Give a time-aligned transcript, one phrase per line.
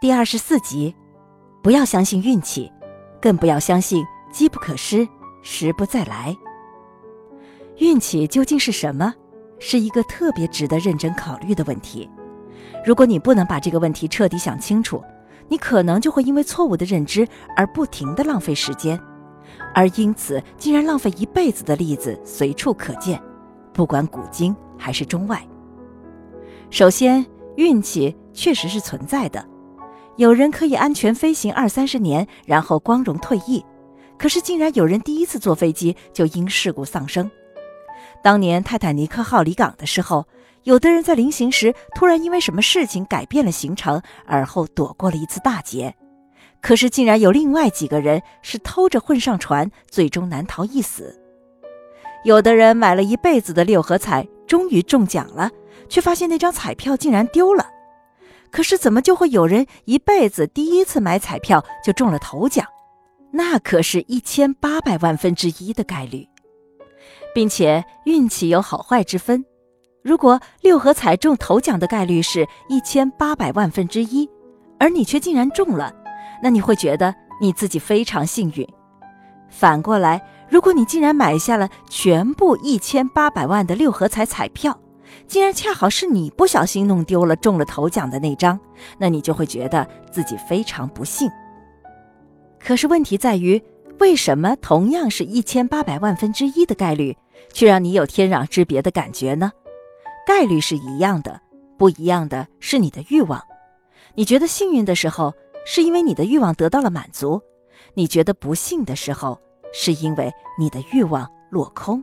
[0.00, 0.96] 第二十四集，
[1.62, 2.72] 不要相信运气，
[3.20, 4.02] 更不要相信
[4.32, 5.06] 机不可失，
[5.42, 6.34] 时不再来。
[7.76, 9.12] 运气究竟是什么？
[9.58, 12.08] 是一个特别值得认真考虑的问题。
[12.82, 15.04] 如果你不能把这个问题彻底想清楚，
[15.48, 18.98] 你可能就会因为错误的认知而不停的浪费时间，
[19.74, 23.20] 而因此竟然浪费一辈子的例子随处可见，
[23.70, 25.46] 不管古今还是中外。
[26.70, 27.22] 首先，
[27.56, 29.46] 运气确实是存在的。
[30.20, 33.64] 有人可以安全飞行二三十年，然后光荣退役，
[34.18, 37.30] 可是竟然有人第一次坐飞机就因事故丧生。
[38.22, 40.26] 当年泰坦尼克号离港的时候，
[40.64, 45.94] 有的人在临行时突然因为什么事情改变了行程，而后躲过了一次大劫。
[46.60, 51.18] 可是竟然有另外几个人是偷着混上船，最终难逃一死。
[52.24, 55.50] 有的人买了一辈子的六合彩，终于中奖了，
[55.88, 57.64] 却发现那张彩票竟然丢了。
[58.50, 62.66] 可是怎么就会有人一辈子第一次买彩票就中了头奖？
[63.32, 66.26] 那可是一千八百万分之一的概率。
[67.32, 69.44] 并且运气有好坏之分，
[70.02, 74.28] 如果六合彩中头奖的概率是一千八百万分之一，
[74.80, 75.94] 而你却竟然中了，
[76.42, 78.66] 那你会觉得你自己非常幸运。
[79.48, 84.76] 反过来，如果你竟然买下了全部一千八百万的六合彩彩票，
[85.26, 88.58] 竟然恰好是你不小心弄丢了中了头奖的那张，
[88.98, 91.30] 那你就会觉得自己非常不幸。
[92.58, 93.62] 可是问题在于。
[93.98, 97.14] 为什么同样是一千八百万分之一的概率，
[97.52, 99.52] 却让你有天壤之别的感觉呢？
[100.26, 101.38] 概率是一样的，
[101.76, 103.38] 不一样的是你的欲望。
[104.14, 105.34] 你觉得幸运的时候，
[105.66, 107.38] 是因为你的欲望得到了满足；
[107.92, 109.38] 你觉得不幸的时候，
[109.70, 112.02] 是因为你的欲望落空。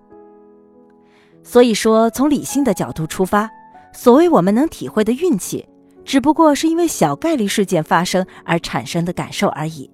[1.48, 3.50] 所以说，从理性的角度出发，
[3.94, 5.66] 所谓我们能体会的运气，
[6.04, 9.90] 只不过是因为小概率事件发生而产生的感受而已。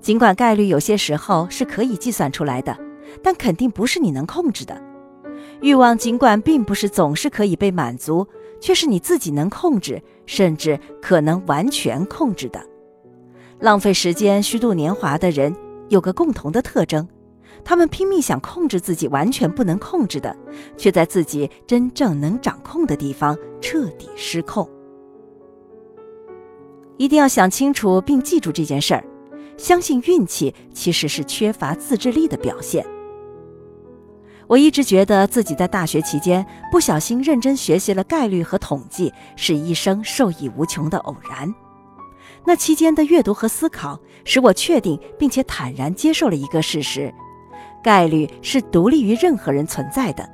[0.00, 2.78] 尽管概率有些时候是可以计算出来的，
[3.24, 4.80] 但肯定不是你能控制的。
[5.60, 8.24] 欲望尽管并不是总是可以被满足，
[8.60, 12.64] 却是你自己能控制，甚至可能完全控制的。
[13.58, 15.52] 浪费时间、虚度年华的人
[15.88, 17.08] 有个共同的特征：
[17.64, 20.36] 他们拼命想控制自己完全不能控制的，
[20.76, 24.68] 却在自己真正能掌控的地方彻底失控。
[26.96, 29.04] 一定要想清楚并记住这件事儿。
[29.56, 32.86] 相信运气其实是缺乏自制力的表现。
[34.46, 41.52] 我一直觉得自己在大学期间不小心认真学习了概率和统计，是一生受益无穷的偶然。
[42.46, 47.12] 那期间的阅读和思考，使我确定并且坦然接受了一个事实：
[47.88, 50.28] 概率是独立于任何人存在的，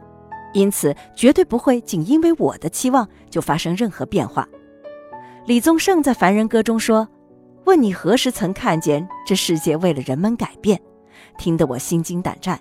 [0.55, 4.45] 因此绝对不会仅因为我的期望就发生任何变化。
[5.47, 7.07] 李宗盛在《凡人歌》中说。
[7.67, 10.79] 问你何时曾看见这世界为了人们改变？
[11.39, 12.61] 听得我心惊胆战。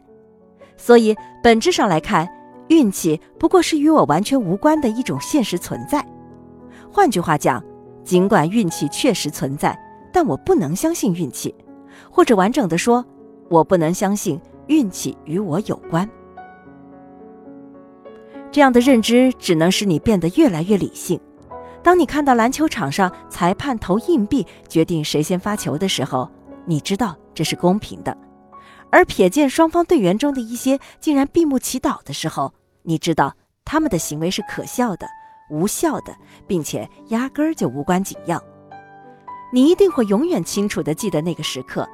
[0.77, 2.25] 所以本质上来看，
[2.69, 6.05] 运气不过是与我完全无关的一种现实存在。
[6.89, 7.61] 换句话讲，
[8.05, 9.77] 尽管运气确实存在，
[10.13, 11.53] 但我不能相信运气，
[12.09, 13.05] 或者完整的说，
[13.49, 16.09] 我不能相信运气与我有关。
[18.51, 21.19] 这样的认知只能使你变得越来越理性。
[21.81, 26.29] 当你看到篮球场上裁判投硬币决定谁先发球的时候，
[26.65, 28.15] 你知道这是公平的；
[28.89, 32.53] 而瞥见双方队员中的一些竟然闭目祈祷的时候，
[32.83, 33.33] 你知道
[33.65, 35.07] 他们的行为是可笑的、
[35.49, 36.15] 无效的，
[36.47, 38.41] 并且压根儿就无关紧要。
[39.51, 41.87] 你一定会永远清楚地记得那个时刻，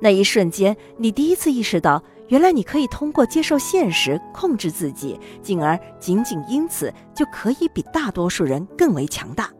[0.00, 2.02] 那一瞬间，你第一次意识到。
[2.28, 9.50] 原来你可以通过接受现实控制自己，进而仅仅因此就可以比大多数人更为强大。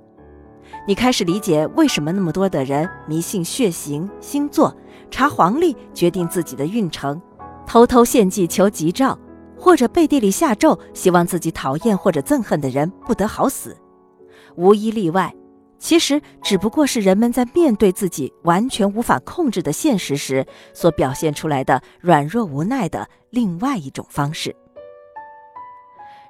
[0.88, 4.74] 你开始理解为什么那么多的人迷信血型、星座，
[5.10, 7.20] 查黄历决定自己的运程，
[7.66, 9.18] 偷偷献祭求吉兆，
[9.58, 13.76] 或者背地里下咒，希望自己讨厌或者憎恨的人不得好死，
[14.56, 15.32] 无一例外。
[15.84, 24.56] 其实只不过是人们在面对自己完全无法控制的现实时，所表现出来的软弱无奈的另外一种方式。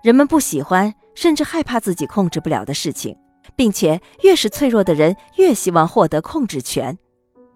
[0.02, 3.17] 人们不喜欢，甚至害怕自己控制不了的事情，
[3.55, 6.99] 并且越是脆弱的人，越希望获得控制权。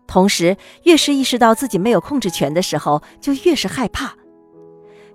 [0.06, 4.14] 同时，越是意识到自己没有控制权的时候，就越是害怕。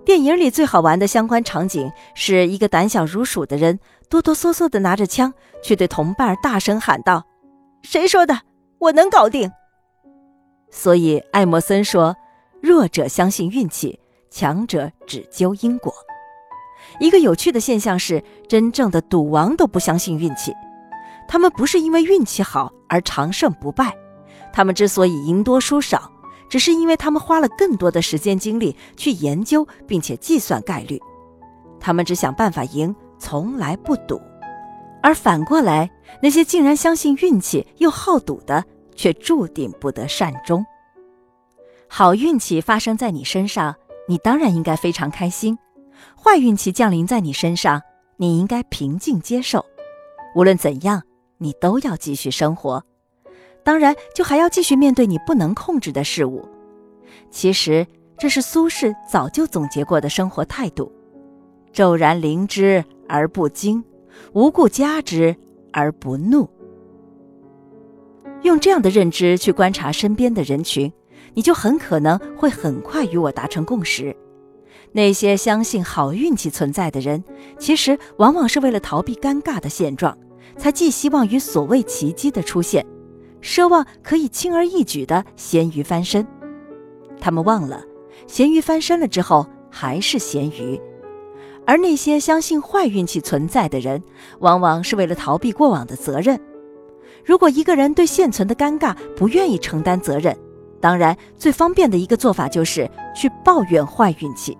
[0.04, 3.78] 电影里最好玩的相关场景是一个胆小如鼠的人。
[4.10, 7.24] 哆哆嗦嗦地拿着枪，却对同伴大声喊道
[7.82, 8.38] ：“谁说的？
[8.78, 9.50] 我能搞定！”
[10.70, 12.14] 所以艾默森说
[12.60, 13.98] ：“弱者相信运气，
[14.30, 15.92] 强者只究因果。”
[17.00, 20.52] 一个有趣的现象是，真正的赌王都不相信运气，
[21.26, 23.96] 他们不是因为运气好而长胜不败，
[24.52, 26.12] 他们之所以赢多输少，
[26.54, 31.00] 只是因为他们花了更多的时间精力去研究并且计算概率。
[31.80, 34.22] 他们只想办法赢，从来不赌。
[35.02, 35.90] 而反过来，
[36.22, 38.64] 那些竟然相信运气又好赌的，
[38.94, 40.64] 却注定不得善终。
[41.88, 43.74] 好运气发生在你身上，
[44.06, 45.56] 你当然应该非常开心；
[46.16, 47.82] 坏运气降临在你身上，
[48.16, 49.66] 你应该平静接受。
[50.36, 51.02] 无论怎样，
[51.38, 52.84] 你都要继续生活，
[53.64, 56.46] 当然就还要继续面对你不能控制的事物。
[57.30, 57.86] 其实
[58.18, 60.92] 这是苏轼早就总结过的生活态度：
[61.72, 63.82] 骤然临之而不惊。
[64.32, 65.34] 无故加之
[65.72, 66.48] 而不怒，
[68.42, 70.92] 用这样的认知去观察身边的人群，
[71.34, 74.16] 你就很可能会很快与我达成共识。
[74.92, 77.24] 那些相信好运气存在的人，
[77.58, 80.16] 其实往往是为了逃避尴尬的现状，
[80.56, 82.86] 才寄希望于所谓奇迹的出现，
[83.44, 86.26] 奢望可以轻而易举的咸鱼翻身。
[87.20, 87.84] 他们忘了，
[88.26, 90.80] 咸鱼翻身了之后还是咸鱼。
[91.66, 94.02] 而那些相信坏运气存在的人，
[94.38, 96.40] 往往是为了逃避过往的责任。
[97.22, 100.34] 如果一个人对现存的尴尬不愿意承担责任，
[100.80, 104.56] 当然最方便的一个做法就是去抱怨坏运气。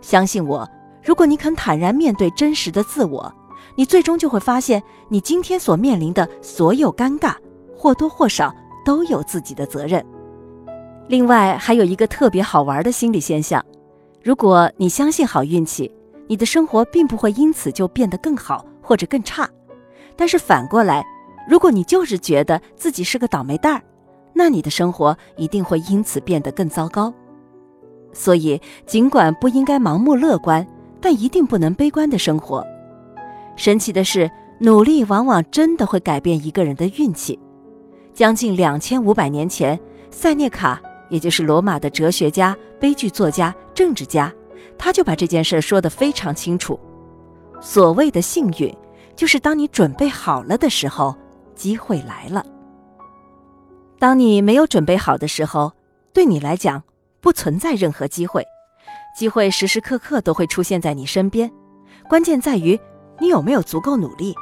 [0.00, 0.66] 相信我，
[1.02, 3.30] 如果你肯坦然面对真实的自我，
[3.76, 7.34] 你最终就会发现，你今天所面临的所有尴尬，
[7.80, 8.54] 或多或少
[8.84, 10.04] 都有自己的责任。
[11.08, 13.64] 另外，还有一个特别好玩的心理现象：
[14.22, 15.90] 如果你相信好运气，
[16.28, 19.48] 你的生活并不会因此就变得更好或者更差，
[20.14, 21.02] 但是反过来，
[21.48, 23.82] 如果你就是觉得自己是个倒霉蛋儿，
[24.34, 27.10] 那你的生活一定会因此变得更糟糕。
[28.12, 30.66] 所以，尽管不应该盲目乐观，
[31.00, 32.62] 但一定不能悲观的生活。
[33.56, 37.38] 神奇的是，努力往往真的会改变一个人的运气。
[38.12, 39.78] 将近两千五百年前，
[40.10, 44.32] 塞涅卡，也就是罗马的哲学家、悲剧作家、政治家。
[44.76, 46.78] 他就把这件事说得非常清楚。
[47.60, 48.74] 所谓的幸运，
[49.14, 51.14] 就是当你准备好了的时候，
[51.54, 52.44] 机会来了。
[53.98, 55.72] 当你没有准备好的时候，
[56.12, 56.82] 对你来讲
[57.20, 58.42] 不存在任何机会，
[59.14, 61.50] 机会时时刻刻都会出现在你身边。
[62.08, 62.80] 关键在于
[63.18, 64.34] 你有没有足够努力，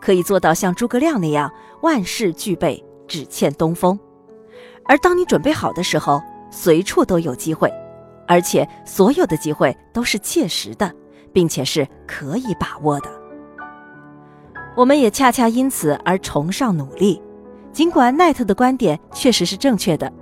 [0.00, 1.50] 可以做到像诸葛亮那样
[1.80, 3.98] 万事俱备，只欠东风。
[4.84, 7.72] 而当你准备好的时候，随处都有机会。
[8.28, 10.92] 而且所有的机会都是切实的，
[11.32, 13.08] 并且是可以把握的。
[14.76, 17.22] 我们也恰恰因此而崇尚努力，
[17.72, 20.12] 尽管奈特的观点确实是正确的。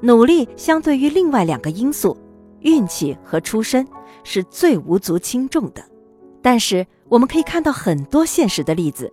[0.00, 2.16] 努力相对于另外两个因素，
[2.60, 3.86] 运气和出身，
[4.22, 5.84] 是最无足轻重的。
[6.42, 9.12] 但是我们可以看到很多现实的例子，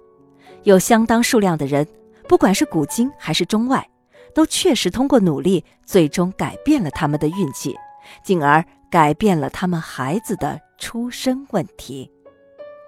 [0.63, 1.85] 有相当数量的人，
[2.31, 3.85] 不管是古今还是中外，
[4.33, 7.75] 都确实通过努力，最终改变了他们的运气。
[8.23, 12.09] 进而改变了他们孩子的出生问题。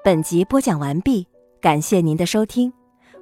[0.02, 1.28] 本集播讲完毕，
[1.60, 2.72] 感谢您的收听，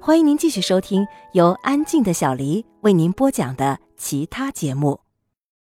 [0.00, 5.01] 欢迎您继续收听由安静的小黎为您播讲的其他节目。